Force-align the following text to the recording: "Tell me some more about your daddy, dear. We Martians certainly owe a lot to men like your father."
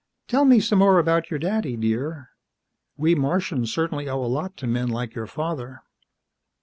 "Tell 0.27 0.45
me 0.45 0.59
some 0.59 0.79
more 0.79 0.97
about 0.97 1.29
your 1.29 1.37
daddy, 1.37 1.77
dear. 1.77 2.31
We 2.97 3.13
Martians 3.13 3.71
certainly 3.71 4.09
owe 4.09 4.25
a 4.25 4.25
lot 4.25 4.57
to 4.57 4.65
men 4.65 4.89
like 4.89 5.13
your 5.13 5.27
father." 5.27 5.83